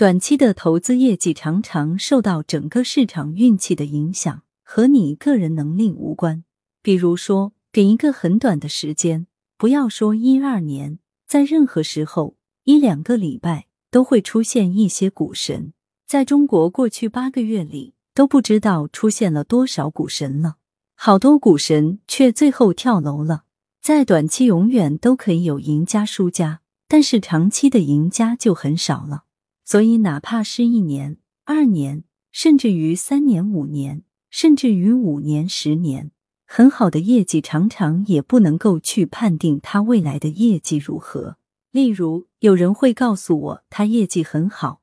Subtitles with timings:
[0.00, 6.42] 短期的投资业绩常常受到整个市场运气的影响，和你个人能力无关。
[6.80, 9.26] 比如说，给一个很短的时间，
[9.58, 12.34] 不要说一二年，在任何时候，
[12.64, 15.74] 一两个礼拜都会出现一些股神。
[16.06, 20.56] 在中国过去八个月里，都不知道出现了多少股神了。
[20.94, 23.42] 好多股神却最后跳楼了。
[23.82, 29.24] 在短期永远都可以有赢家输家，但是长期的赢家就很少了。
[29.70, 36.10] 所以，哪怕是一年、二年，甚至于三年、五年，甚至于五年、十年，
[36.44, 41.36] 很好的业绩常常也不能够去判定他未来的业绩如何。
[41.70, 44.80] 例如，有人会告诉我他业绩很好。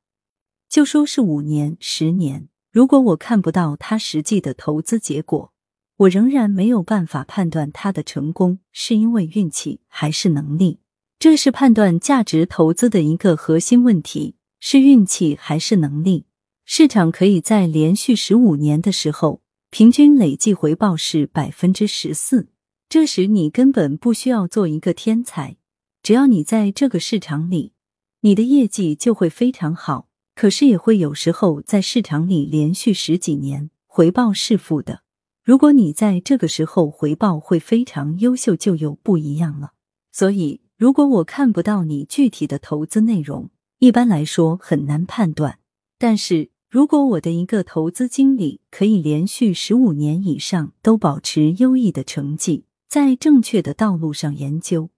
[0.70, 5.52] 就说是五年、十年，如果我看不到他实际的投资结果，
[5.98, 10.80] 我仍然没有办法判断他的成功是因为运气还是能力。
[11.20, 16.26] 这是判断价值投资的一个核心问题：是运气还是能力？
[16.66, 22.50] 市场可以在连续十五年的时候，平均累计回报是百分之十四，
[22.90, 25.58] 这时你根本不需要做一个天才，
[26.02, 27.74] 只要你在这个市场里，
[28.22, 30.08] 你的业绩就会非常好。
[30.36, 35.02] 可是也会有时候在市场里连续十几年回报是负的。
[35.44, 39.72] 如果你在这个时候回报会非常优秀，就又不一样了。
[40.12, 45.60] 所以，如果我看不到你具体的投资内容，一般来说很难判断。
[46.00, 54.90] 但是如果我的一个投资经理可以连续十五年以上都保持优异的成绩，在正确的道路上研究，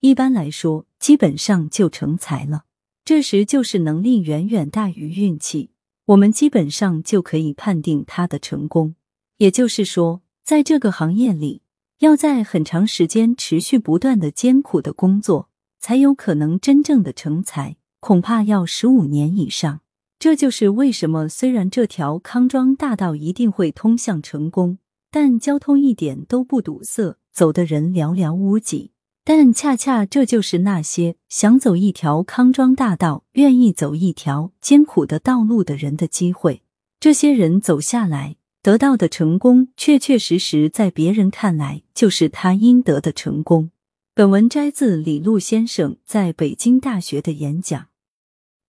[0.00, 2.64] 一般来说基本上就成才了。
[3.04, 5.70] 这时就是能力远远大于运气，
[6.06, 8.94] 我们基本上就可以判定他的成功。
[9.38, 11.62] 也就是说，在这个行业里，
[12.00, 15.48] 要在很长时间持续不断的艰苦的工作，
[15.80, 19.80] 才有可能真正的成才，恐怕要十五年以上。
[20.18, 24.78] 这就是为什么虽然这条康庄大道一定会通向成功，
[25.10, 28.90] 但交通一点都不堵塞，走的人寥寥无几。
[29.24, 36.62] 但恰恰这就是那些想走一条康庄大道、愿意走一条艰苦的道路的人的机会。
[36.98, 43.70] 这些人走下来得到的成功，确确实实在别人看来就是他应得的成功。
[44.18, 47.86] 本文摘自李路先生在北京大学的演讲。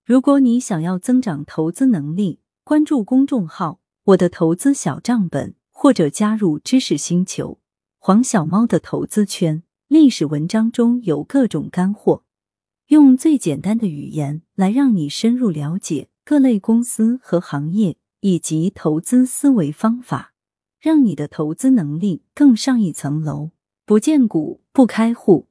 [0.06, 3.80] 如果你想要增长投资能力，关注公众号
[4.14, 7.58] “我的投资小账本”，或者加入知识星球
[7.98, 9.64] 黄小猫的投资圈。
[9.88, 12.24] 历史文章中有各种干货，
[12.90, 20.36] 用最简单的语言来让你深入了解各类公司和行业以及投资思维方法，
[20.80, 23.50] 让你的投资能力更上一层楼。
[23.90, 25.49] 不见股不开户。